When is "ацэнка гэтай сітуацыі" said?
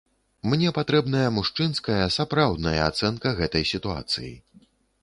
2.89-4.33